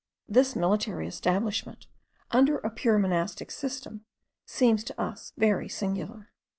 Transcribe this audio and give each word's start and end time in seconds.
This 0.27 0.55
military 0.55 1.05
establishment, 1.07 1.85
under 2.31 2.57
a 2.57 2.71
purely 2.71 3.03
monastic 3.03 3.51
system, 3.51 4.03
seemed 4.47 4.79
to 4.87 4.99
us 4.99 5.31
very 5.37 5.69
singular. 5.69 6.31